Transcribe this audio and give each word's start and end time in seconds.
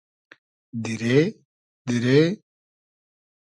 دیرې؟ 0.83 1.19
دیرې؟ 1.87 2.21